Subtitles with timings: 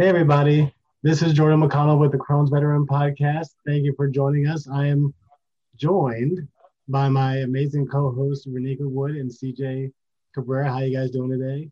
[0.00, 0.72] Hey, everybody.
[1.02, 3.48] This is Jordan McConnell with the Crohn's Veteran Podcast.
[3.66, 4.66] Thank you for joining us.
[4.66, 5.12] I am
[5.76, 6.48] joined
[6.88, 9.92] by my amazing co-host Renika Wood and CJ
[10.34, 10.70] Cabrera.
[10.70, 11.68] How are you guys doing today?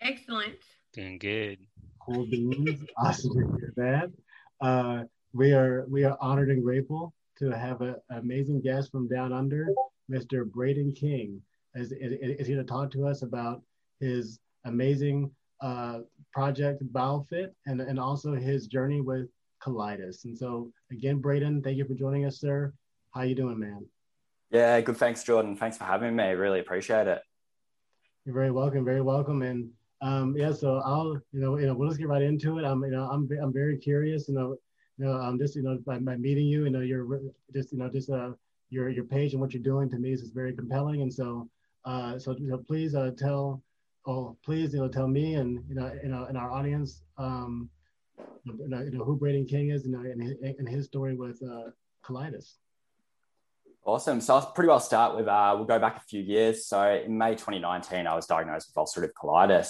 [0.00, 0.56] Excellent.
[0.92, 1.58] Doing good.
[2.00, 2.82] Cool beans.
[2.96, 4.10] awesome to hear that.
[4.60, 9.32] Uh, we are we are honored and grateful to have an amazing guest from down
[9.32, 9.68] under,
[10.10, 10.44] Mr.
[10.44, 11.40] Braden King,
[11.76, 13.62] is, is, is here to talk to us about
[14.00, 16.00] his amazing uh,
[16.32, 19.28] project BioFit and, and also his journey with
[19.62, 20.24] colitis.
[20.24, 22.72] And so again, Braden, thank you for joining us, sir.
[23.12, 23.84] How you doing, man?
[24.50, 24.96] Yeah, good.
[24.96, 25.56] Thanks, Jordan.
[25.56, 26.30] Thanks for having me.
[26.32, 27.22] Really appreciate it.
[28.24, 28.84] You're very welcome.
[28.84, 29.42] Very welcome.
[29.42, 29.70] And
[30.02, 32.64] um, yeah, so I'll, you know, you know, we'll just get right into it.
[32.64, 34.56] I'm, you know, I'm, I'm very curious, you know,
[34.98, 37.20] you know, um, just, you know, by, by meeting you, you know, you're
[37.54, 38.30] just, you know, just, uh,
[38.70, 41.02] your, your page and what you're doing to me is very compelling.
[41.02, 41.48] And so,
[41.84, 43.62] uh, so, you know, please, uh, tell,
[44.06, 47.68] oh, please, you know, tell me and, you know, you know, and our audience, um,
[48.44, 51.14] you know, you know who Braden King is, you know, and his, and his story
[51.14, 51.70] with, uh,
[52.04, 52.54] colitis.
[53.84, 54.20] Awesome.
[54.20, 56.66] So I'll pretty well start with, uh, we'll go back a few years.
[56.66, 59.68] So in May 2019, I was diagnosed with ulcerative colitis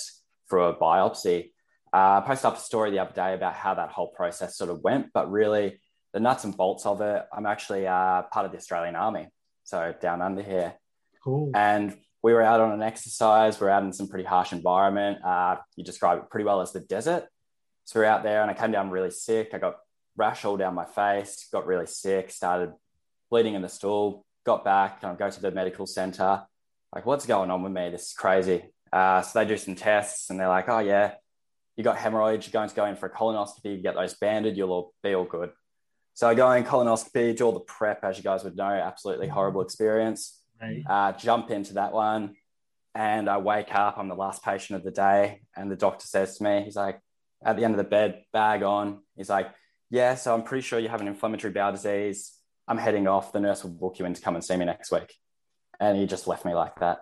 [0.48, 1.53] through a biopsy.
[1.92, 4.70] Uh, I posted up a story the other day about how that whole process sort
[4.70, 5.81] of went, but really
[6.12, 9.28] the nuts and bolts of it, I'm actually uh, part of the Australian Army.
[9.65, 10.75] So down under here.
[11.22, 11.53] Cool.
[11.55, 13.61] And we were out on an exercise.
[13.61, 15.25] We are out in some pretty harsh environment.
[15.25, 17.27] Uh, you describe it pretty well as the desert.
[17.85, 19.51] So we are out there and I came down really sick.
[19.53, 19.77] I got
[20.17, 22.73] rash all down my face, got really sick, started
[23.31, 26.43] bleeding in the stool, got back, and I go to the medical center.
[26.95, 27.89] Like, what's going on with me?
[27.91, 28.65] This is crazy.
[28.93, 31.15] Uh, so they do some tests and they're like, oh, yeah,
[31.77, 34.57] you got hemorrhoids, you're going to go in for a colonoscopy, you get those banded,
[34.57, 35.51] you'll all be all good.
[36.15, 39.29] So I go in colonoscopy, do all the prep, as you guys would know, absolutely
[39.29, 40.40] horrible experience.
[40.61, 40.83] Right.
[40.89, 42.34] Uh, jump into that one.
[42.94, 45.42] And I wake up, I'm the last patient of the day.
[45.56, 47.00] And the doctor says to me, he's like,
[47.44, 49.00] at the end of the bed, bag on.
[49.16, 49.49] He's like,
[49.91, 52.32] yeah, so I'm pretty sure you have an inflammatory bowel disease.
[52.69, 53.32] I'm heading off.
[53.32, 55.15] The nurse will book you in to come and see me next week.
[55.78, 56.99] And he just left me like that.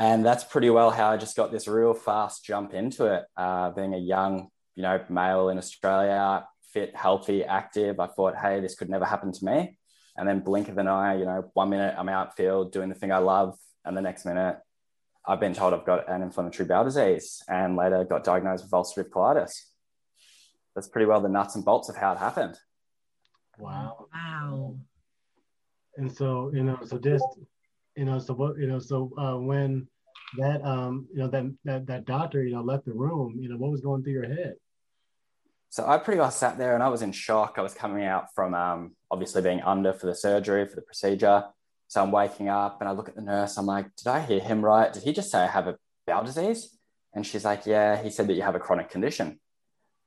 [0.00, 3.24] And that's pretty well how I just got this real fast jump into it.
[3.36, 8.60] Uh, being a young, you know, male in Australia, fit, healthy, active, I thought, hey,
[8.60, 9.78] this could never happen to me.
[10.16, 13.12] And then blink of an eye, you know, one minute I'm outfield doing the thing
[13.12, 14.58] I love, and the next minute
[15.26, 19.10] I've been told I've got an inflammatory bowel disease, and later got diagnosed with ulcerative
[19.10, 19.52] colitis.
[20.74, 22.58] That's pretty well the nuts and bolts of how it happened.
[23.58, 24.06] Wow.
[24.12, 24.76] Wow.
[25.96, 27.24] And so, you know, so just,
[27.96, 29.86] you know, so what, you know, so uh, when
[30.38, 33.56] that, um, you know, that, that, that doctor, you know, left the room, you know,
[33.56, 34.54] what was going through your head?
[35.72, 37.54] So I pretty well sat there and I was in shock.
[37.56, 41.46] I was coming out from um, obviously being under for the surgery, for the procedure.
[41.88, 43.56] So I'm waking up and I look at the nurse.
[43.56, 44.92] I'm like, did I hear him right?
[44.92, 46.76] Did he just say I have a bowel disease?
[47.14, 49.40] And she's like, yeah, he said that you have a chronic condition.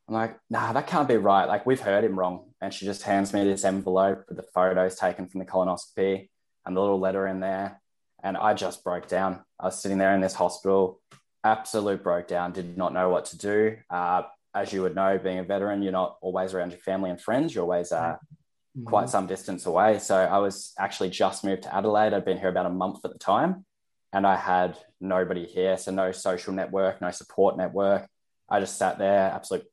[0.07, 1.45] I'm like, nah, that can't be right.
[1.45, 2.51] Like, we've heard him wrong.
[2.61, 6.29] And she just hands me this envelope with the photos taken from the colonoscopy
[6.63, 7.81] and the little letter in there.
[8.23, 9.43] And I just broke down.
[9.59, 11.01] I was sitting there in this hospital,
[11.43, 13.77] absolute broke down, did not know what to do.
[13.89, 14.23] Uh,
[14.55, 17.53] as you would know, being a veteran, you're not always around your family and friends.
[17.53, 18.85] You're always uh, mm-hmm.
[18.85, 19.99] quite some distance away.
[19.99, 22.13] So I was actually just moved to Adelaide.
[22.13, 23.66] I'd been here about a month at the time.
[24.13, 25.77] And I had nobody here.
[25.77, 28.07] So no social network, no support network.
[28.49, 29.66] I just sat there, absolute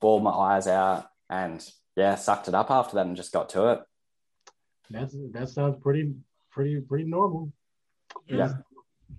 [0.00, 1.64] bawled my eyes out, and
[1.96, 3.80] yeah, sucked it up after that and just got to it.
[4.88, 6.14] That's that sounds pretty
[6.50, 7.52] pretty pretty normal.
[8.26, 8.54] Yeah.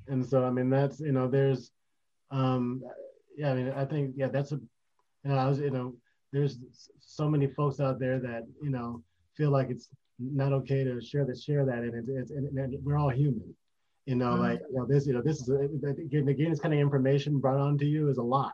[0.07, 1.71] And so I mean that's you know there's
[2.31, 2.83] um
[3.37, 4.59] yeah I mean I think yeah that's a
[5.23, 5.95] you know I was you know
[6.31, 6.59] there's
[6.99, 9.03] so many folks out there that you know
[9.35, 9.89] feel like it's
[10.19, 13.53] not okay to share that share that and it's, it's and, and we're all human.
[14.05, 14.41] You know mm-hmm.
[14.41, 17.59] like you know this you know this is again again this kind of information brought
[17.59, 18.53] on to you is a lot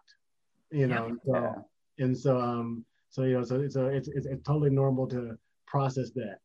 [0.72, 1.34] you know yeah.
[1.34, 1.66] so
[2.00, 6.12] and so um so you know so so it's it's, it's totally normal to process
[6.12, 6.40] that.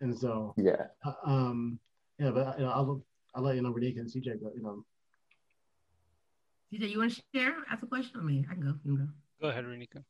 [0.00, 0.86] And so yeah.
[1.04, 1.78] uh, um
[2.18, 3.02] yeah but you know, I'll
[3.34, 4.84] I'll let you know Renika and CJ go you know.
[6.72, 7.54] CJ you want to share?
[7.70, 8.20] Ask a question?
[8.20, 8.74] I mean I can go.
[8.84, 10.02] You can go go ahead Renika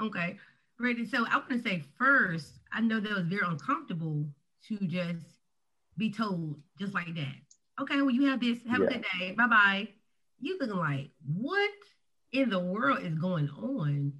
[0.00, 0.38] okay
[0.80, 4.26] ready so I want to say first I know that was very uncomfortable
[4.68, 5.26] to just
[5.98, 7.36] be told just like that
[7.80, 8.86] okay well you have this have yeah.
[8.86, 9.88] a good day bye bye
[10.40, 11.70] you looking like what
[12.32, 14.12] in the world is going on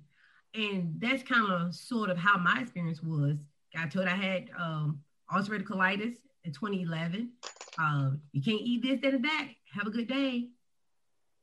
[0.57, 3.37] and that's kind of sort of how my experience was.
[3.75, 7.31] Got told I had um, ulcerative colitis in 2011.
[7.79, 9.49] Um, you can't eat this, that, and that.
[9.75, 10.49] Have a good day.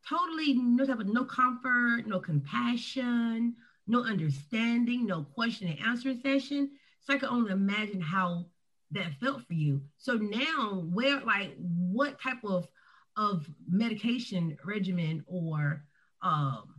[0.07, 3.55] Totally no type of no comfort, no compassion,
[3.87, 6.71] no understanding, no question and answer session.
[7.01, 8.45] So I can only imagine how
[8.91, 9.81] that felt for you.
[9.97, 12.67] So now, where like what type of
[13.15, 15.85] of medication regimen or
[16.21, 16.75] um,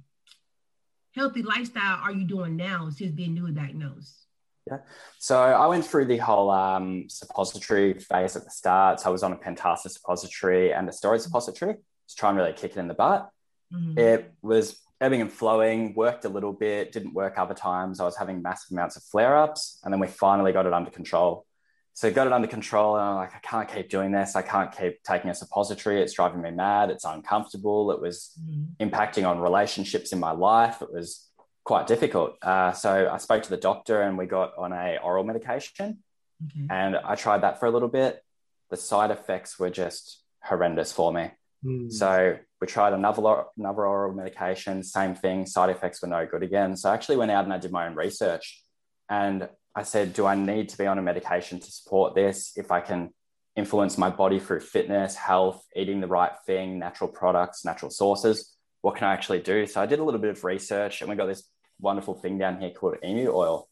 [1.14, 4.26] healthy lifestyle are you doing now since being newly diagnosed?
[4.66, 4.78] Yeah.
[5.18, 9.00] So I went through the whole um, suppository phase at the start.
[9.00, 11.76] So I was on a Pentasa suppository and a steroid suppository.
[12.06, 13.30] Just trying to really kick it in the butt.
[13.72, 13.98] Mm-hmm.
[13.98, 18.00] It was ebbing and flowing, worked a little bit, didn't work other times.
[18.00, 19.80] I was having massive amounts of flare ups.
[19.84, 21.46] And then we finally got it under control.
[21.92, 22.96] So got it under control.
[22.96, 24.34] And I'm like, I can't keep doing this.
[24.34, 26.00] I can't keep taking a suppository.
[26.02, 26.90] It's driving me mad.
[26.90, 27.90] It's uncomfortable.
[27.92, 28.84] It was mm-hmm.
[28.84, 30.82] impacting on relationships in my life.
[30.82, 31.28] It was
[31.64, 32.36] quite difficult.
[32.42, 35.98] Uh, so I spoke to the doctor and we got on a oral medication.
[36.44, 36.66] Okay.
[36.68, 38.22] And I tried that for a little bit.
[38.70, 41.30] The side effects were just horrendous for me.
[41.64, 41.92] Mm.
[41.92, 45.46] So we tried another another oral medication, same thing.
[45.46, 46.76] Side effects were no good again.
[46.76, 48.62] So I actually went out and I did my own research,
[49.08, 52.52] and I said, do I need to be on a medication to support this?
[52.56, 53.10] If I can
[53.56, 58.96] influence my body through fitness, health, eating the right thing, natural products, natural sources, what
[58.96, 59.66] can I actually do?
[59.66, 61.48] So I did a little bit of research, and we got this
[61.80, 63.68] wonderful thing down here called emu oil.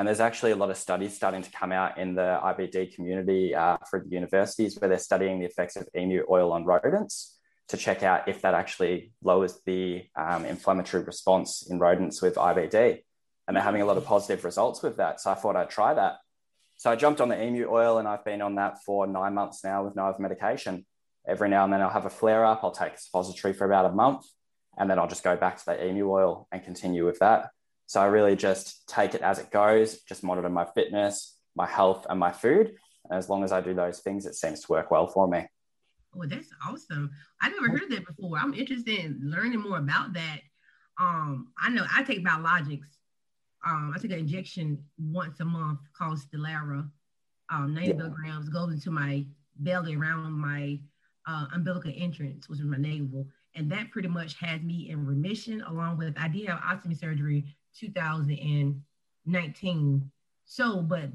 [0.00, 3.54] And there's actually a lot of studies starting to come out in the IBD community
[3.54, 7.38] uh, for the universities where they're studying the effects of emu oil on rodents
[7.68, 13.02] to check out if that actually lowers the um, inflammatory response in rodents with IBD.
[13.46, 15.20] And they're having a lot of positive results with that.
[15.20, 16.16] So I thought I'd try that.
[16.78, 19.62] So I jumped on the emu oil and I've been on that for nine months
[19.62, 20.86] now with no other medication.
[21.28, 22.60] Every now and then I'll have a flare up.
[22.64, 24.24] I'll take a suppository for about a month
[24.78, 27.50] and then I'll just go back to the emu oil and continue with that.
[27.90, 32.06] So I really just take it as it goes, just monitor my fitness, my health,
[32.08, 32.76] and my food.
[33.08, 35.44] And as long as I do those things, it seems to work well for me.
[36.14, 37.10] Oh, that's awesome.
[37.42, 38.38] I never heard that before.
[38.38, 40.38] I'm interested in learning more about that.
[41.00, 42.86] Um, I know I take biologics.
[43.66, 46.88] Um, I take an injection once a month called Stelara.
[47.50, 47.94] Um, 90 yeah.
[47.94, 49.26] milligrams goes into my
[49.56, 50.78] belly around my
[51.26, 53.26] uh, umbilical entrance, which is my navel.
[53.56, 57.56] And that pretty much has me in remission, along with I did have ostomy surgery
[57.78, 60.10] 2019.
[60.44, 61.10] So, but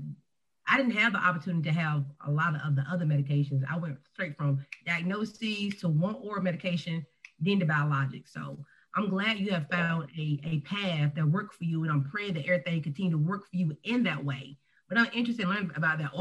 [0.67, 3.63] I didn't have the opportunity to have a lot of the other medications.
[3.69, 7.05] I went straight from diagnoses to one oral medication,
[7.39, 8.33] then to biologics.
[8.33, 8.57] So
[8.95, 12.35] I'm glad you have found a, a path that worked for you, and I'm praying
[12.35, 14.57] that everything continue to work for you in that way.
[14.87, 16.11] But I'm interested in learning about that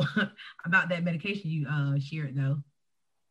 [0.64, 2.58] about that medication you uh, shared, though.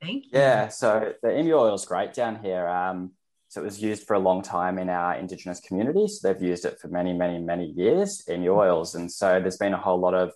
[0.02, 0.32] Thank you.
[0.34, 2.68] Yeah, so the emu oil is great down here.
[2.68, 3.12] Um,
[3.54, 6.22] so it was used for a long time in our Indigenous communities.
[6.22, 8.96] They've used it for many, many, many years, emu oils.
[8.96, 10.32] And so there's been a whole lot of,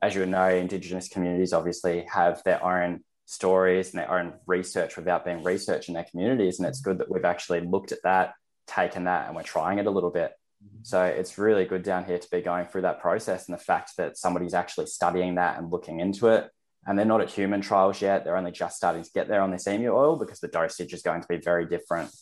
[0.00, 5.24] as you know, Indigenous communities obviously have their own stories and their own research without
[5.24, 6.60] being research in their communities.
[6.60, 8.34] And it's good that we've actually looked at that,
[8.68, 10.30] taken that, and we're trying it a little bit.
[10.64, 10.84] Mm-hmm.
[10.84, 13.96] So it's really good down here to be going through that process and the fact
[13.96, 16.48] that somebody's actually studying that and looking into it.
[16.86, 18.24] And they're not at human trials yet.
[18.24, 21.02] They're only just starting to get there on this emu oil because the dosage is
[21.02, 22.12] going to be very different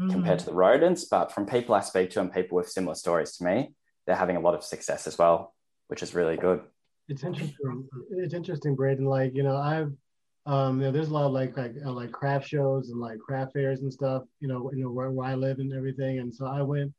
[0.00, 0.10] mm.
[0.10, 1.04] compared to the rodents.
[1.04, 3.74] But from people I speak to and people with similar stories to me,
[4.06, 5.54] they're having a lot of success as well,
[5.88, 6.60] which is really good.
[7.08, 7.88] It's interesting.
[8.10, 9.04] It's interesting, Braden.
[9.04, 9.92] Like you know, I've
[10.46, 13.18] um, you know, there's a lot of like like uh, like craft shows and like
[13.18, 14.24] craft fairs and stuff.
[14.40, 16.18] You know, you know where, where I live and everything.
[16.18, 16.92] And so I went,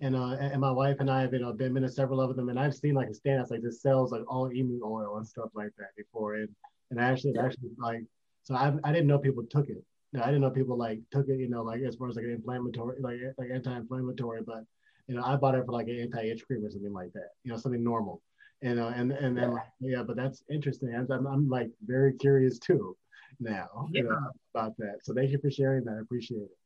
[0.00, 2.36] and uh, and my wife and I have you know been, been to several of
[2.36, 5.16] them, and I've seen like a stand that's like just sells like all emu oil
[5.16, 6.34] and stuff like that before.
[6.34, 6.48] And
[6.90, 7.46] and actually, yeah.
[7.46, 8.02] actually like
[8.42, 9.82] so I I didn't know people took it.
[10.16, 12.32] I didn't know people like took it, you know, like as far as like an
[12.32, 14.64] inflammatory, like eh, like anti-inflammatory, but
[15.06, 17.52] you know, I bought it for like an anti-itch cream or something like that, you
[17.52, 18.22] know, something normal.
[18.62, 19.98] you uh, know, and and then yeah.
[19.98, 20.94] yeah, but that's interesting.
[20.94, 22.96] I'm, I'm, I'm like very curious too
[23.38, 24.02] now yeah.
[24.02, 24.18] you know,
[24.54, 24.98] about that.
[25.02, 25.96] So thank you for sharing that.
[25.98, 26.56] I appreciate it.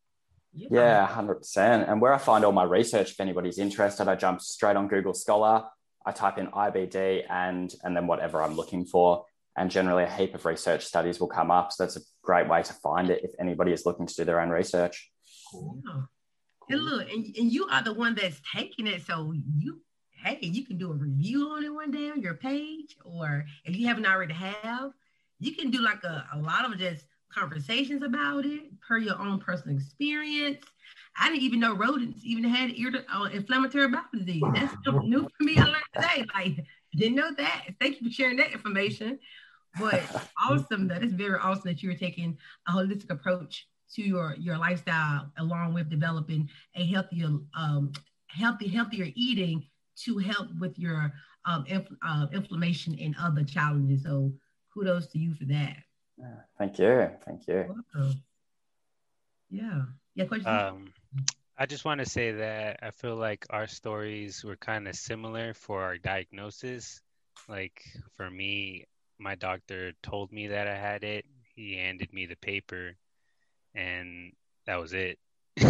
[0.70, 1.88] Yeah, hundred percent.
[1.88, 5.14] And where I find all my research, if anybody's interested, I jump straight on Google
[5.14, 5.64] Scholar.
[6.06, 9.24] I type in IBD and and then whatever I'm looking for
[9.56, 11.72] and generally a heap of research studies will come up.
[11.72, 14.40] So that's a great way to find it if anybody is looking to do their
[14.40, 15.10] own research.
[15.50, 15.80] Cool.
[16.68, 19.02] And look, and, and you are the one that's taking it.
[19.02, 19.80] So you,
[20.24, 23.76] hey, you can do a review on it one day on your page, or if
[23.76, 24.92] you haven't already have,
[25.38, 29.38] you can do like a, a lot of just conversations about it per your own
[29.40, 30.64] personal experience.
[31.18, 34.42] I didn't even know rodents even had ear uh, inflammatory bowel disease.
[34.54, 35.58] That's new for me.
[35.58, 36.24] I learned today.
[36.34, 36.64] Like,
[36.96, 37.66] didn't know that.
[37.80, 39.18] Thank you for sharing that information.
[39.78, 40.02] But
[40.48, 42.36] awesome that it's very awesome that you were taking
[42.68, 47.92] a holistic approach to your your lifestyle along with developing a healthier um
[48.26, 49.64] healthy healthier eating
[49.96, 51.12] to help with your
[51.44, 54.02] um, inf- uh, inflammation and other challenges.
[54.02, 54.32] So
[54.72, 55.76] kudos to you for that.
[56.58, 57.10] Thank you.
[57.24, 57.74] Thank you.
[59.50, 59.82] Yeah.
[60.14, 60.24] Yeah.
[60.24, 60.58] Question.
[60.58, 60.92] Um,
[61.56, 65.54] I just want to say that I feel like our stories were kind of similar
[65.54, 67.00] for our diagnosis.
[67.48, 67.82] Like
[68.16, 68.86] for me,
[69.18, 71.24] my doctor told me that I had it.
[71.54, 72.96] He handed me the paper,
[73.74, 74.32] and
[74.66, 75.18] that was it.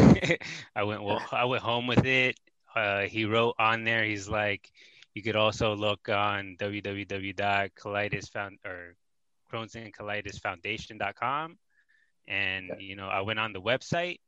[0.75, 1.23] I went well.
[1.31, 2.39] I went home with it.
[2.75, 4.05] uh, he wrote on there.
[4.05, 4.71] He's like,
[5.15, 8.97] you could also look on www.colitis or
[9.53, 11.59] Crohn's and Colitis Foundation.com,
[12.27, 14.19] and you know I went on the website.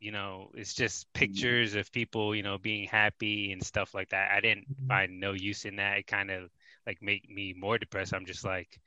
[0.00, 1.18] You know, it's just mm-hmm.
[1.18, 4.30] pictures of people, you know, being happy and stuff like that.
[4.32, 4.88] I didn't mm-hmm.
[4.88, 5.98] find no use in that.
[5.98, 6.50] It kind of
[6.86, 8.14] like make me more depressed.
[8.14, 8.78] I'm just like,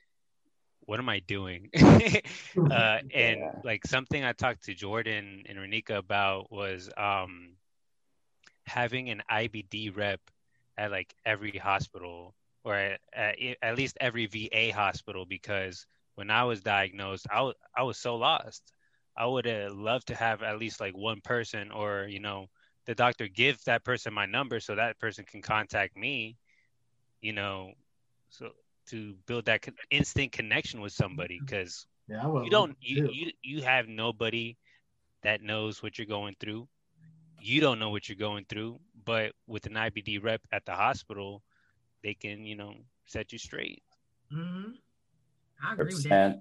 [0.80, 1.70] what am I doing?
[1.76, 2.20] uh,
[2.60, 3.50] and yeah.
[3.64, 7.56] like something I talked to Jordan and Renika about was um,
[8.66, 10.20] having an IBD rep
[10.76, 16.44] at like every hospital or at, at, at least every VA hospital because when I
[16.44, 18.72] was diagnosed, I, w- I was so lost.
[19.16, 22.46] I would have loved to have at least like one person or, you know,
[22.86, 26.36] the doctor give that person my number so that person can contact me,
[27.20, 27.72] you know,
[28.30, 28.50] so
[28.88, 32.36] to build that instant connection with somebody because mm-hmm.
[32.36, 34.56] yeah, you don't you, you you have nobody
[35.22, 36.66] that knows what you're going through
[37.40, 41.42] you don't know what you're going through but with an ibd rep at the hospital
[42.02, 42.74] they can you know
[43.06, 43.82] set you straight
[44.32, 44.70] mm-hmm.
[45.62, 46.40] I agree with that.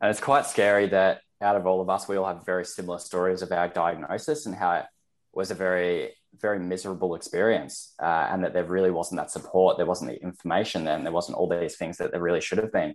[0.00, 2.98] and it's quite scary that out of all of us we all have very similar
[2.98, 4.86] stories of our diagnosis and how it
[5.32, 9.86] was a very very miserable experience uh, and that there really wasn't that support there
[9.86, 12.94] wasn't the information then there wasn't all these things that there really should have been.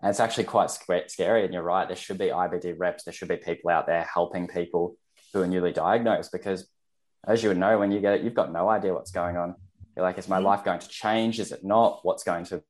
[0.00, 3.28] And it's actually quite scary and you're right there should be ibd reps there should
[3.28, 4.96] be people out there helping people
[5.32, 6.68] who are newly diagnosed because
[7.26, 9.54] as you would know when you get it you've got no idea what's going on.
[9.96, 10.46] You're like is my mm-hmm.
[10.46, 11.38] life going to change?
[11.38, 12.00] Is it not?
[12.02, 12.62] What's going to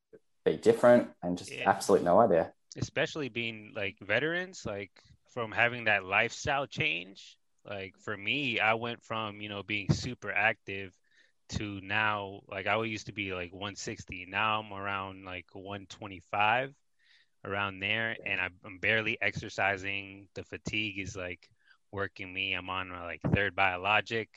[0.45, 1.09] be different?
[1.23, 1.69] And just yeah.
[1.69, 2.53] absolutely no idea.
[2.77, 4.91] Especially being like veterans like
[5.33, 7.37] from having that lifestyle change
[7.69, 10.97] like for me, I went from, you know, being super active
[11.51, 14.27] to now like I used to be like 160.
[14.29, 16.75] Now I'm around like 125
[17.45, 20.29] around there and I'm barely exercising.
[20.35, 21.49] The fatigue is like
[21.93, 22.55] working me.
[22.55, 24.29] I'm on my like third biologic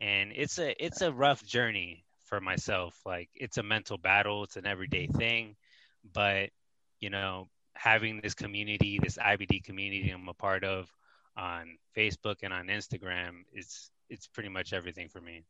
[0.00, 2.98] and it's a it's a rough journey for myself.
[3.06, 5.56] Like it's a mental battle, it's an everyday thing,
[6.14, 6.50] but
[7.00, 10.92] you know, having this community, this IBD community I'm a part of
[11.40, 15.44] on Facebook and on Instagram, it's it's pretty much everything for me.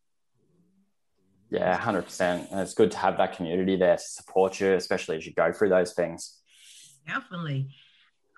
[1.51, 2.49] Yeah, hundred percent.
[2.51, 5.53] And it's good to have that community there to support you, especially as you go
[5.53, 6.39] through those things.
[7.07, 7.75] Definitely.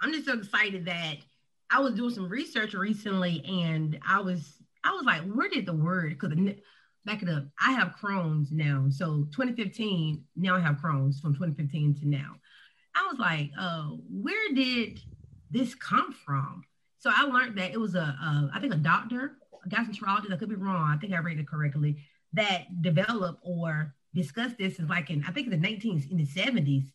[0.00, 1.16] I'm just so excited that
[1.70, 5.74] I was doing some research recently and I was I was like, where did the
[5.74, 6.32] word because
[7.04, 8.86] back it up, I have Crohn's now.
[8.88, 12.36] So 2015, now I have Crohn's from 2015 to now.
[12.94, 15.00] I was like, uh, where did
[15.50, 16.64] this come from?
[17.02, 19.32] So I learned that it was a, a I think a doctor,
[19.64, 21.96] a gastroenterologist, I could be wrong, I think I read it correctly,
[22.32, 26.26] that developed or discussed this is like in I think in the 19s in the
[26.26, 26.92] 70s.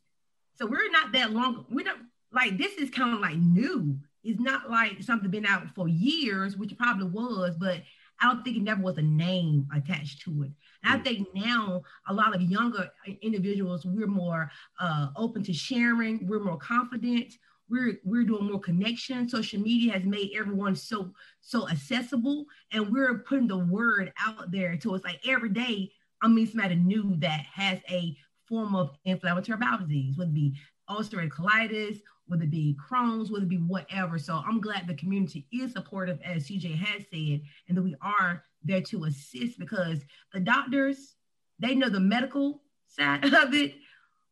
[0.56, 1.98] So we're not that long, we're not
[2.32, 4.00] like this is kind of like new.
[4.24, 7.82] It's not like something been out for years, which it probably was, but
[8.22, 10.52] I don't think it never was a name attached to it.
[10.84, 11.04] And I mm.
[11.04, 12.90] think now a lot of younger
[13.22, 14.50] individuals, we're more
[14.80, 17.34] uh, open to sharing, we're more confident,
[17.70, 19.28] we're we're doing more connection.
[19.28, 24.78] Social media has made everyone so so accessible and we're putting the word out there.
[24.78, 28.16] To it's like every day i'm meeting somebody new that has a
[28.48, 30.56] form of inflammatory bowel disease whether it be
[30.90, 34.18] ulcerative colitis whether it be crohn's whether it be whatever.
[34.18, 38.44] So i'm glad the community is supportive as cj has said and that we are
[38.64, 40.00] there to assist because
[40.34, 41.16] the doctors
[41.60, 43.76] they know the medical side of it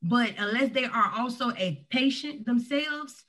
[0.08, 3.24] but unless they are also a patient themselves,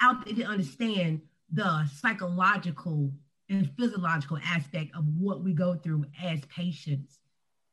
[0.00, 1.20] out there to understand
[1.52, 3.12] the psychological
[3.48, 7.18] and physiological aspect of what we go through as patients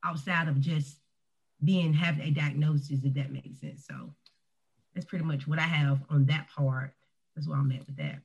[0.04, 0.98] outside of just
[1.64, 3.86] being having a diagnosis, if that makes sense.
[3.88, 4.14] So
[4.94, 6.94] that's pretty much what I have on that part.
[7.36, 8.20] That's where I'm at with that.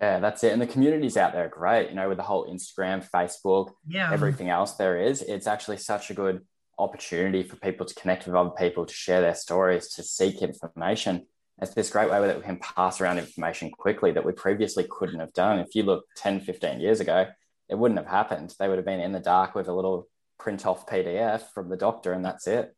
[0.00, 0.52] Yeah, that's it.
[0.52, 4.10] And the communities out there great, you know, with the whole Instagram, Facebook, yeah.
[4.12, 5.22] everything else there is.
[5.22, 6.42] It's actually such a good
[6.80, 11.26] opportunity for people to connect with other people, to share their stories, to seek information.
[11.60, 15.20] It's this great way that we can pass around information quickly that we previously couldn't
[15.20, 15.58] have done.
[15.58, 17.26] If you look 10, 15 years ago,
[17.68, 18.54] it wouldn't have happened.
[18.58, 20.08] They would have been in the dark with a little
[20.38, 22.74] print off PDF from the doctor, and that's it.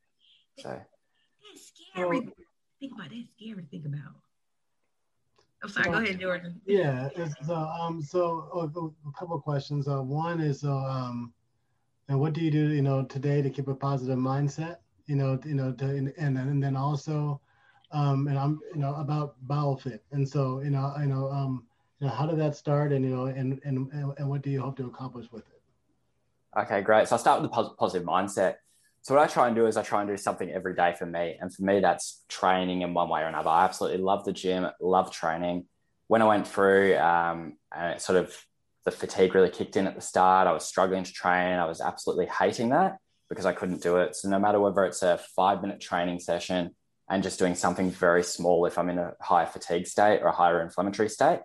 [0.59, 2.21] So that's scary.
[2.21, 2.29] Well,
[2.81, 3.27] think about it.
[3.37, 4.17] Scary to think about.
[5.63, 5.91] I'm sorry.
[5.91, 6.61] go ahead, Jordan.
[6.67, 7.09] Yeah.
[7.47, 9.87] So, um, so oh, a couple of questions.
[9.87, 11.33] Uh, one is, uh, um,
[12.13, 14.77] and what do you do, you know, today to keep a positive mindset?
[15.07, 17.41] You know, you know, to, and and then also,
[17.91, 20.05] um, and I'm, you know, about bowel fit.
[20.13, 21.65] And so, you know, you know, um,
[22.01, 24.61] you know, how did that start, and you know, and and and what do you
[24.61, 26.61] hope to accomplish with it?
[26.61, 27.09] Okay, great.
[27.09, 28.57] So I'll start with the positive mindset.
[29.01, 31.07] So what I try and do is I try and do something every day for
[31.07, 33.49] me, and for me that's training in one way or another.
[33.49, 35.65] I absolutely love the gym, love training.
[36.09, 37.57] When I went through um,
[37.97, 38.37] sort of
[38.85, 40.47] the fatigue really kicked in at the start.
[40.47, 41.59] I was struggling to train.
[41.59, 42.99] I was absolutely hating that
[43.29, 44.17] because I couldn't do it.
[44.17, 46.75] So no matter whether it's a five minute training session
[47.09, 50.33] and just doing something very small, if I'm in a higher fatigue state or a
[50.33, 51.41] higher inflammatory state,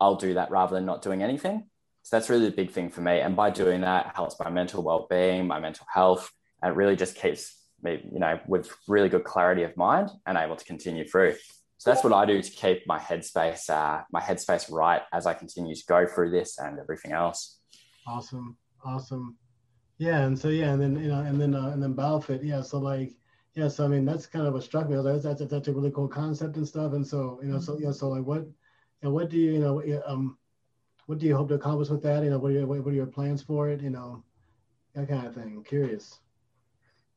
[0.00, 1.64] I'll do that rather than not doing anything.
[2.02, 3.20] So that's really the big thing for me.
[3.20, 6.30] And by doing that, it helps my mental well-being, my mental health,
[6.60, 10.36] and it really just keeps me, you know, with really good clarity of mind and
[10.36, 11.34] able to continue through.
[11.82, 15.34] So that's what I do to keep my headspace, uh, my headspace right as I
[15.34, 17.58] continue to go through this and everything else.
[18.06, 19.36] Awesome, awesome.
[19.98, 22.60] Yeah, and so yeah, and then you know, and then uh, and then BioFit, yeah.
[22.60, 23.16] So like,
[23.56, 24.96] yeah, so I mean, that's kind of what struck me.
[25.02, 26.92] That's that's that's a really cool concept and stuff.
[26.92, 28.46] And so you know, so yeah, so like, what,
[29.02, 30.38] and what do you you know, um,
[31.06, 32.22] what do you hope to accomplish with that?
[32.22, 33.80] You know, what are your what are your plans for it?
[33.80, 34.22] You know,
[34.94, 35.64] that kind of thing.
[35.68, 36.20] Curious.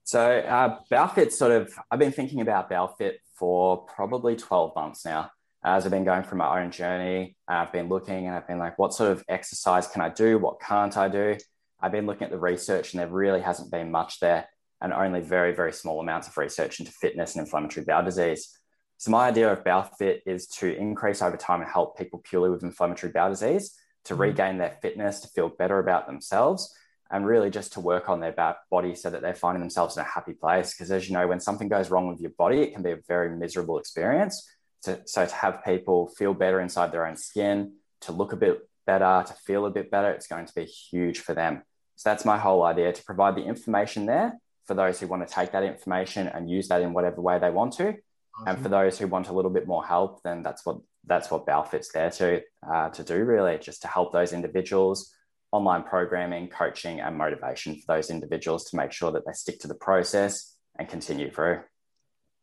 [0.06, 5.32] So uh, BowFit sort of, I've been thinking about BowFit for probably 12 months now.
[5.64, 8.78] As I've been going through my own journey, I've been looking and I've been like,
[8.78, 10.38] what sort of exercise can I do?
[10.38, 11.38] What can't I do?
[11.82, 14.48] I've been looking at the research and there really hasn't been much there
[14.80, 18.56] and only very, very small amounts of research into fitness and inflammatory bowel disease.
[18.98, 22.62] So my idea of BowFit is to increase over time and help people purely with
[22.62, 24.22] inflammatory bowel disease to mm-hmm.
[24.22, 26.72] regain their fitness, to feel better about themselves,
[27.16, 28.36] and really just to work on their
[28.70, 30.74] body so that they're finding themselves in a happy place.
[30.74, 33.00] Because as you know, when something goes wrong with your body, it can be a
[33.08, 34.46] very miserable experience.
[34.82, 38.68] So, so to have people feel better inside their own skin, to look a bit
[38.86, 41.64] better, to feel a bit better, it's going to be huge for them.
[41.96, 45.34] So that's my whole idea to provide the information there for those who want to
[45.34, 47.86] take that information and use that in whatever way they want to.
[47.86, 48.48] Awesome.
[48.48, 51.46] And for those who want a little bit more help, then that's what that's what
[51.46, 55.15] BowFit's there to uh, to do really, just to help those individuals
[55.56, 59.68] online programming, coaching, and motivation for those individuals to make sure that they stick to
[59.68, 61.62] the process and continue through.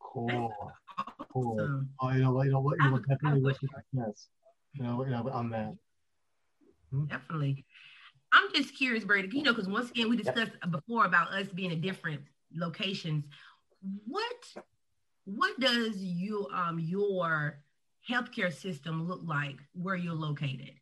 [0.01, 0.51] Cool.
[1.33, 1.85] Cool.
[2.01, 2.77] Oh, you know, you know what?
[2.81, 4.29] You know, definitely wish you success.
[4.73, 5.75] You know, you know, on that.
[6.91, 7.05] Hmm?
[7.07, 7.67] Definitely.
[8.33, 9.29] I'm just curious, Brady.
[9.37, 10.71] You know, because once again, we discussed yep.
[10.71, 12.23] before about us being in different
[12.55, 13.25] locations.
[14.07, 14.65] What
[15.25, 17.63] what does you um your
[18.09, 20.73] healthcare system look like where you're located?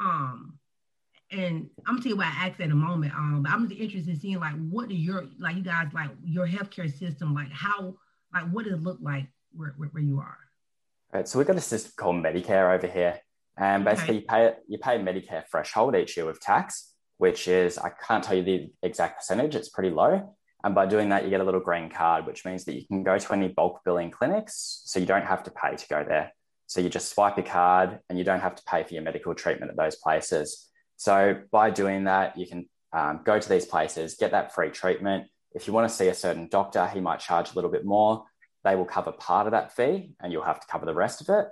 [0.00, 0.58] Um,
[1.30, 3.14] and I'm gonna tell you why I asked in a moment.
[3.14, 6.10] Um, but I'm just interested in seeing like what do your like you guys like
[6.24, 7.96] your healthcare system like how
[8.32, 10.38] like what does it look like where, where, where you are?
[11.12, 13.18] All right, so we've got a system called Medicare over here,
[13.56, 14.20] and basically okay.
[14.20, 18.36] you pay you pay Medicare threshold each year with tax, which is I can't tell
[18.36, 19.54] you the exact percentage.
[19.54, 22.64] It's pretty low, and by doing that you get a little green card, which means
[22.64, 25.76] that you can go to any bulk billing clinics, so you don't have to pay
[25.76, 26.32] to go there.
[26.66, 29.34] So you just swipe your card, and you don't have to pay for your medical
[29.34, 30.67] treatment at those places.
[30.98, 35.28] So by doing that, you can um, go to these places, get that free treatment.
[35.54, 38.24] If you want to see a certain doctor, he might charge a little bit more.
[38.64, 41.28] They will cover part of that fee and you'll have to cover the rest of
[41.28, 41.46] it.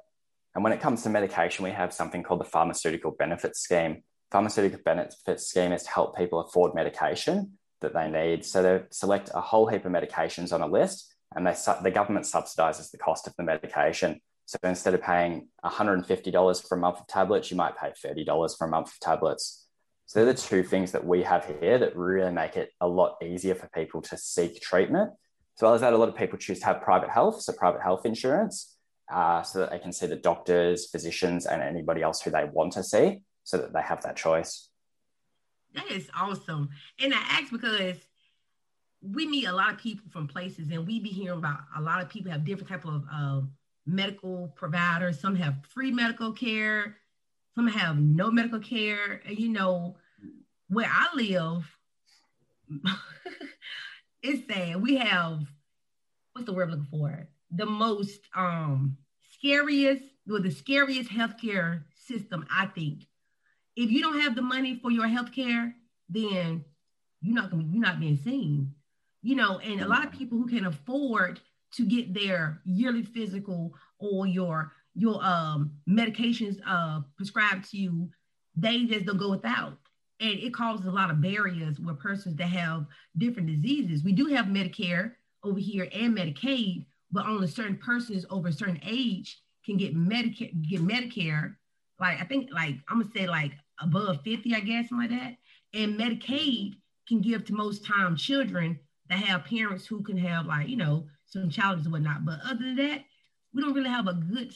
[0.54, 4.02] And when it comes to medication, we have something called the Pharmaceutical Benefits Scheme.
[4.32, 8.44] Pharmaceutical Benefits Scheme is to help people afford medication that they need.
[8.44, 12.26] So they select a whole heap of medications on a list and they, the government
[12.26, 14.20] subsidizes the cost of the medication.
[14.46, 18.66] So instead of paying $150 for a month of tablets, you might pay $30 for
[18.66, 19.66] a month of tablets.
[20.06, 23.16] So they're the two things that we have here that really make it a lot
[23.20, 25.10] easier for people to seek treatment.
[25.56, 27.82] As well as that, a lot of people choose to have private health, so private
[27.82, 28.76] health insurance,
[29.12, 32.74] uh, so that they can see the doctors, physicians, and anybody else who they want
[32.74, 34.68] to see, so that they have that choice.
[35.74, 36.68] That is awesome.
[37.00, 37.96] And I ask because
[39.02, 42.00] we meet a lot of people from places, and we be hearing about a lot
[42.00, 43.50] of people have different type of um,
[43.86, 45.20] medical providers.
[45.20, 46.96] Some have free medical care.
[47.54, 49.22] Some have no medical care.
[49.26, 49.96] And you know,
[50.68, 51.64] where I live,
[54.22, 54.82] it's sad.
[54.82, 55.40] We have
[56.32, 57.28] what's the word I'm looking for?
[57.50, 58.98] The most um
[59.32, 63.04] scariest, or the scariest healthcare system, I think.
[63.76, 65.72] If you don't have the money for your healthcare,
[66.08, 66.64] then
[67.20, 68.74] you're not gonna you're not being seen.
[69.22, 71.40] You know, and a lot of people who can afford
[71.72, 78.08] to get their yearly physical or your your um, medications uh, prescribed to you,
[78.56, 79.76] they just don't go without.
[80.20, 82.86] And it causes a lot of barriers with persons that have
[83.18, 84.02] different diseases.
[84.02, 85.12] We do have Medicare
[85.44, 90.50] over here and Medicaid, but only certain persons over a certain age can get Medicare,
[90.66, 91.56] get Medicare.
[92.00, 95.36] Like I think like I'm gonna say like above 50, I guess, something like that.
[95.74, 96.76] And Medicaid
[97.06, 98.78] can give to most time children
[99.10, 102.24] that have parents who can have like, you know, some challenges and whatnot.
[102.24, 103.04] But other than that,
[103.52, 104.54] we don't really have a good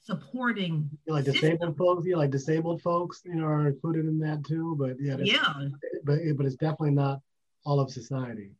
[0.00, 2.06] supporting like disabled folks?
[2.06, 4.76] Yeah like disabled folks you know are included in that too?
[4.78, 5.68] But yeah yeah.
[6.04, 7.20] But but it's definitely not
[7.64, 8.52] all of society.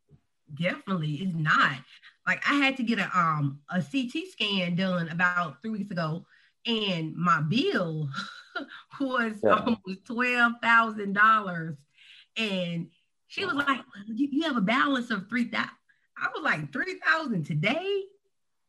[0.61, 1.79] Definitely it's not.
[2.27, 6.27] Like i had to get a um a ct scan done about three weeks ago
[6.67, 8.09] and my bill
[9.01, 9.55] was yeah.
[9.55, 11.77] almost twelve thousand dollars,
[12.37, 12.89] and
[13.27, 15.71] she was like, "You have a balance of three thousand.
[16.21, 18.03] I was like, three thousand today.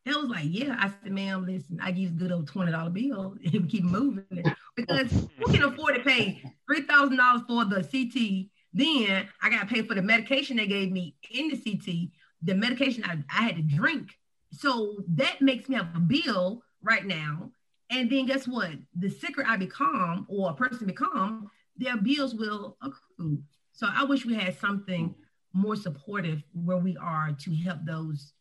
[0.05, 0.75] They was like, yeah.
[0.79, 4.43] I said, ma'am, listen, I use good old twenty dollar bill and keep moving
[4.75, 8.49] because who can afford to pay three thousand dollars for the CT?
[8.73, 12.09] Then I got to pay for the medication they gave me in the CT,
[12.43, 14.11] the medication I, I had to drink.
[14.51, 17.51] So that makes me have a bill right now.
[17.89, 18.71] And then guess what?
[18.95, 23.41] The sicker I become or a person become, their bills will accrue.
[23.71, 25.15] So I wish we had something
[25.59, 28.33] more supportive where we are to help those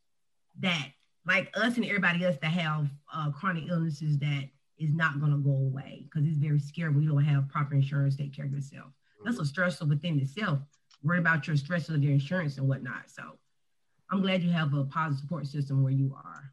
[0.61, 0.89] that
[1.27, 5.39] like us and everybody else that have uh, chronic illnesses that is not going to
[5.39, 8.47] go away because it's very scary when you don't have proper insurance to take care
[8.47, 8.87] of yourself.
[9.25, 10.61] That's a stressor within itself.
[11.03, 13.09] Worry about your stress of your insurance and whatnot.
[13.09, 13.23] So
[14.11, 16.53] I'm glad you have a positive support system where you are.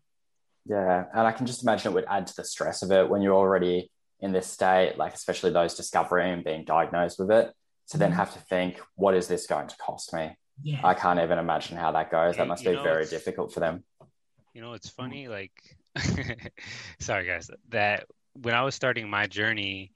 [0.65, 3.21] Yeah, and I can just imagine it would add to the stress of it when
[3.21, 7.53] you're already in this state, like especially those discovering and being diagnosed with it,
[7.89, 8.19] to then mm-hmm.
[8.19, 10.35] have to think, what is this going to cost me?
[10.63, 10.79] Yeah.
[10.83, 12.37] I can't even imagine how that goes.
[12.37, 13.83] That must be know, very difficult for them.
[14.53, 15.51] You know, it's funny, like,
[16.99, 19.91] sorry guys, that when I was starting my journey,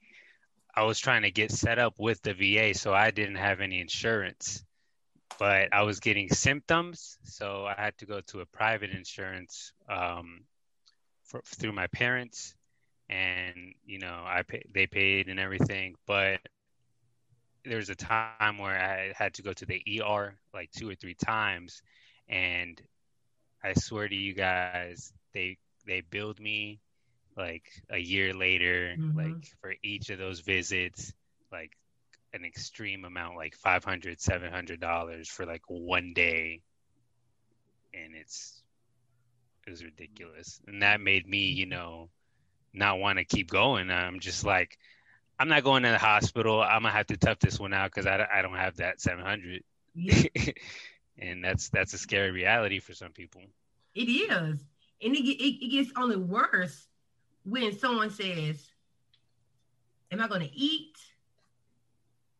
[0.74, 3.80] I was trying to get set up with the VA, so I didn't have any
[3.80, 4.64] insurance,
[5.38, 10.44] but I was getting symptoms, so I had to go to a private insurance um,
[11.24, 12.54] for, through my parents,
[13.08, 16.40] and you know, I pay, they paid and everything, but
[17.64, 20.94] there was a time where I had to go to the ER like two or
[20.94, 21.82] three times,
[22.28, 22.80] and
[23.62, 26.80] I swear to you guys, they they billed me
[27.36, 29.18] like a year later, mm-hmm.
[29.18, 31.12] like for each of those visits,
[31.52, 31.72] like
[32.32, 36.62] an extreme amount, like 500 700 dollars for like one day,
[37.92, 38.62] and it's
[39.66, 42.08] it was ridiculous, and that made me, you know,
[42.72, 43.90] not want to keep going.
[43.90, 44.78] I'm just like,
[45.40, 46.60] I'm not going to the hospital.
[46.60, 49.64] I'm gonna have to tough this one out because I, I don't have that 700.
[51.20, 53.42] And that's that's a scary reality for some people.
[53.94, 54.64] It is,
[55.02, 56.86] and it, it, it gets only worse
[57.44, 58.70] when someone says,
[60.10, 60.96] "Am I going to eat,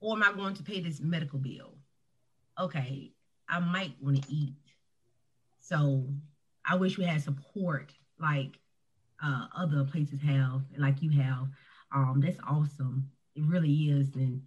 [0.01, 1.75] or am I going to pay this medical bill?"
[2.59, 3.13] Okay,
[3.49, 4.55] I might want to eat,
[5.59, 6.07] so
[6.65, 8.59] I wish we had support like
[9.23, 11.49] uh, other places have, like you have.
[11.93, 13.11] Um, that's awesome.
[13.35, 14.43] It really is, and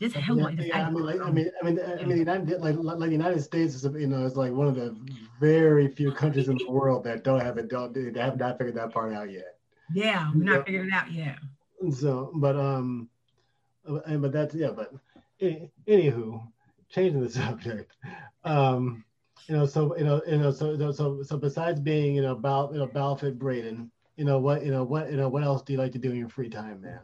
[0.00, 0.38] just help.
[0.38, 3.10] Yeah, yeah I mean, like, I mean, I mean, I mean, United, like, like the
[3.10, 4.96] United States is, you know, is like one of the
[5.40, 8.76] very few countries in the world that don't have it, don't, they have not figured
[8.76, 9.56] that part out yet.
[9.92, 11.38] Yeah, we're not figuring it out yet.
[11.92, 13.08] So, but um,
[14.06, 14.92] and but that's yeah, but
[15.40, 16.42] anywho,
[16.90, 17.92] changing the subject,
[18.44, 19.04] um,
[19.48, 22.72] you know, so you know, you know, so so so besides being you know about
[22.72, 25.72] you know Balfit Braden, you know what you know what you know what else do
[25.72, 27.00] you like to do in your free time, man?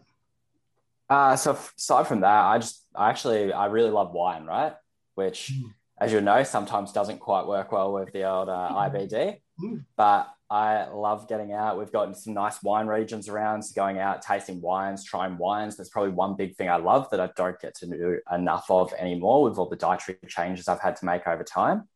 [1.08, 4.74] Uh, so aside from that, I just I actually I really love wine, right?
[5.14, 5.72] Which, mm.
[6.00, 9.38] as you know, sometimes doesn't quite work well with the old uh, IBD.
[9.62, 9.84] Mm.
[9.96, 11.78] But I love getting out.
[11.78, 15.76] We've got some nice wine regions around, so going out, tasting wines, trying wines.
[15.76, 18.92] That's probably one big thing I love that I don't get to do enough of
[18.94, 21.88] anymore with all the dietary changes I've had to make over time.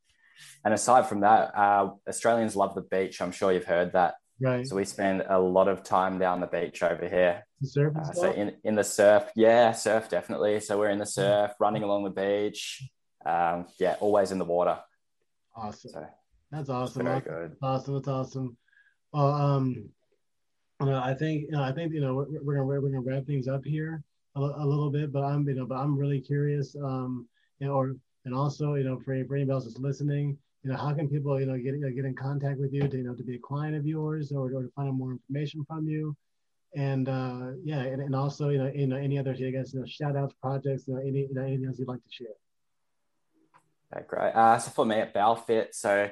[0.64, 3.20] And aside from that, uh, Australians love the beach.
[3.20, 4.14] I'm sure you've heard that.
[4.40, 4.66] Right.
[4.66, 7.44] So we spend a lot of time down the beach over here.
[7.60, 10.60] Uh, so in, in the surf, yeah, surf definitely.
[10.60, 12.88] So we're in the surf, running along the beach.
[13.26, 14.78] Um, yeah, always in the water.
[15.56, 15.90] Awesome.
[15.90, 16.06] So,
[16.52, 17.04] that's awesome.
[17.04, 17.56] Very good.
[17.60, 17.94] Awesome.
[17.94, 18.56] That's awesome.
[19.12, 19.90] Well, um,
[20.80, 23.00] you know, I think you know, I think you know we're, we're gonna we're gonna
[23.00, 24.04] wrap things up here
[24.36, 26.76] a, a, little bit, but I'm you know, but I'm really curious.
[26.76, 27.26] Um,
[27.58, 30.76] you know, or and also you know, for, for anybody else that's listening, you know,
[30.76, 33.22] how can people, you know, get, get in contact with you to, you know, to
[33.22, 36.16] be a client of yours or, or to find out more information from you?
[36.74, 39.86] And uh, yeah, and, and also, you know, know, any other, I guess, you know,
[39.86, 42.26] shout outs, projects, you know, any, you know, anything else you'd like to share?
[43.94, 44.34] Okay, great.
[44.34, 46.10] Uh, so for me at Balfit, so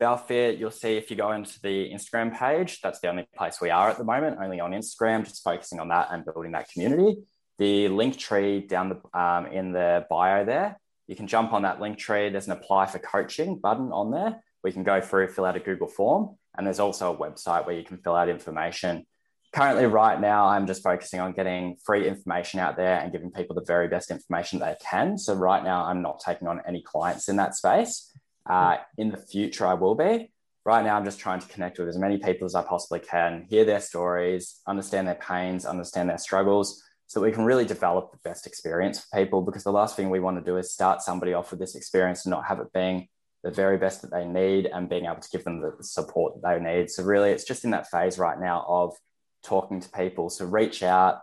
[0.00, 3.70] Balfit, you'll see if you go into the Instagram page, that's the only place we
[3.70, 7.22] are at the moment, only on Instagram, just focusing on that and building that community.
[7.56, 11.80] The link tree down the um, in the bio there you can jump on that
[11.80, 12.30] link tree.
[12.30, 14.42] There's an apply for coaching button on there.
[14.62, 17.76] We can go through, fill out a Google form, and there's also a website where
[17.76, 19.06] you can fill out information.
[19.52, 23.54] Currently, right now, I'm just focusing on getting free information out there and giving people
[23.54, 25.16] the very best information they can.
[25.16, 28.10] So, right now, I'm not taking on any clients in that space.
[28.46, 30.32] Uh, in the future, I will be.
[30.64, 33.46] Right now, I'm just trying to connect with as many people as I possibly can,
[33.48, 36.82] hear their stories, understand their pains, understand their struggles,
[37.14, 40.18] so we can really develop the best experience for people because the last thing we
[40.18, 43.06] want to do is start somebody off with this experience and not have it being
[43.44, 46.42] the very best that they need and being able to give them the support that
[46.42, 46.90] they need.
[46.90, 48.96] So really it's just in that phase right now of
[49.44, 50.28] talking to people.
[50.28, 51.20] So reach out,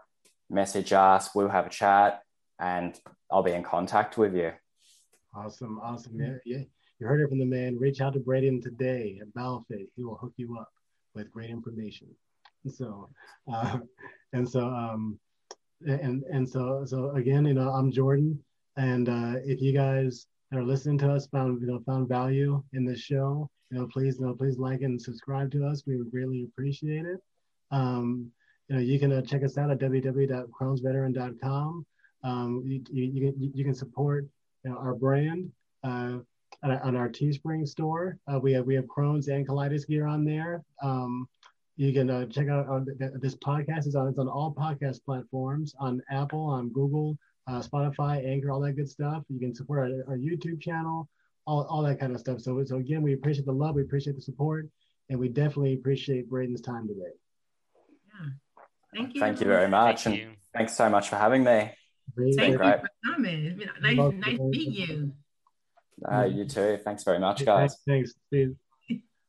[0.50, 2.22] message us, we'll have a chat,
[2.58, 2.98] and
[3.30, 4.54] I'll be in contact with you.
[5.36, 6.18] Awesome, awesome.
[6.18, 6.64] Yeah, yeah.
[7.00, 7.78] You heard it from the man.
[7.78, 9.90] Reach out to Braden today at Balfit.
[9.98, 10.70] He will hook you up
[11.16, 12.08] with great information.
[12.64, 13.10] And So,
[13.52, 13.80] uh,
[14.32, 15.20] and so, um,
[15.86, 18.40] and and so, so again, you know, I'm Jordan,
[18.78, 22.64] and uh, if you guys that are listening to us found you know found value
[22.74, 25.84] in this show, you know, please you know please like and subscribe to us.
[25.86, 27.20] We would greatly appreciate it.
[27.72, 28.32] Um,
[28.68, 31.86] you know, you can uh, check us out at www.crohnsveteran.com.
[32.24, 34.28] Um, you, you, you, can, you can support
[34.64, 35.52] you know, our brand
[35.84, 36.20] uh,
[36.64, 38.18] on our Teespring store.
[38.32, 40.64] Uh, we have we have Crohn's and colitis gear on there.
[40.82, 41.28] Um,
[41.82, 42.80] you can uh, check out uh,
[43.16, 47.18] this podcast is on it's on all podcast platforms on Apple, on Google,
[47.48, 49.24] uh, Spotify, Anchor, all that good stuff.
[49.30, 51.10] You can support our, our YouTube channel,
[51.48, 52.40] all, all that kind of stuff.
[52.42, 54.68] So so again, we appreciate the love, we appreciate the support,
[55.10, 57.16] and we definitely appreciate Braden's time today.
[58.06, 58.30] Yeah.
[58.94, 59.20] Thank you.
[59.20, 60.36] Thank you very much, Thank and you.
[60.54, 61.72] thanks so much for having me.
[62.16, 62.36] Great.
[62.38, 63.60] Thank you for coming.
[63.82, 65.14] Nice, nice to meet you.
[66.08, 66.78] Uh, you too.
[66.84, 67.76] Thanks very much, guys.
[67.88, 68.14] Thanks.
[68.14, 68.14] Thanks.
[68.28, 68.56] Steve.